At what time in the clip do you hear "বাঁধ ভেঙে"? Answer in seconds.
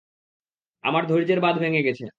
1.41-1.81